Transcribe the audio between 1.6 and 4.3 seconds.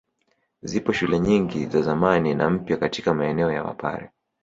za zamani na mpya katika maeneo ya Wapare